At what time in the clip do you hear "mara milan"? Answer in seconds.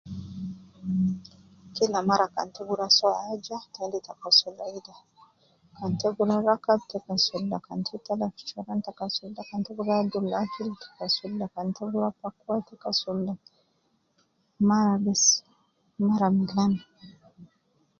16.05-16.73